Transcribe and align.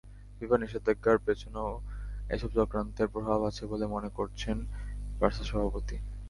ফিফার 0.37 0.59
নিষেধাজ্ঞার 0.61 1.17
পেছনেও 1.25 1.71
এসব 2.29 2.49
চক্রান্তের 2.57 3.07
প্রভাব 3.13 3.39
আছে 3.49 3.63
বলে 3.71 3.85
মনে 3.87 4.09
করছেন 4.17 4.57
বার্সা 5.19 5.43
সভাপতি। 5.49 5.95